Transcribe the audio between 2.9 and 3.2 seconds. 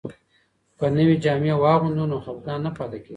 کیږي.